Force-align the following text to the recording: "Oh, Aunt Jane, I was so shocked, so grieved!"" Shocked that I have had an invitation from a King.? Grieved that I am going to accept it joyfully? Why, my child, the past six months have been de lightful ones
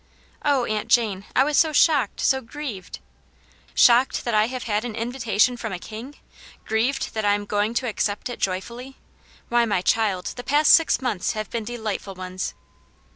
"Oh, 0.43 0.65
Aunt 0.65 0.87
Jane, 0.87 1.25
I 1.35 1.43
was 1.43 1.59
so 1.59 1.71
shocked, 1.71 2.21
so 2.21 2.41
grieved!"" 2.41 2.97
Shocked 3.75 4.25
that 4.25 4.33
I 4.33 4.47
have 4.47 4.63
had 4.63 4.83
an 4.83 4.95
invitation 4.95 5.57
from 5.57 5.71
a 5.71 5.77
King.? 5.77 6.15
Grieved 6.65 7.13
that 7.13 7.23
I 7.23 7.35
am 7.35 7.45
going 7.45 7.75
to 7.75 7.87
accept 7.87 8.27
it 8.27 8.39
joyfully? 8.39 8.97
Why, 9.49 9.65
my 9.65 9.83
child, 9.83 10.25
the 10.37 10.43
past 10.43 10.73
six 10.73 11.01
months 11.03 11.33
have 11.33 11.51
been 11.51 11.65
de 11.65 11.77
lightful 11.77 12.15
ones 12.15 12.55